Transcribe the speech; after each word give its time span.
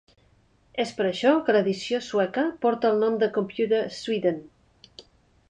És 0.83 0.93
per 1.01 1.05
això 1.09 1.33
que 1.49 1.55
l'edició 1.55 1.99
sueca 2.07 2.47
porta 2.65 2.91
el 2.95 2.99
nom 3.05 3.21
de 3.25 3.31
Computer 3.37 3.83
Sweden. 4.01 4.43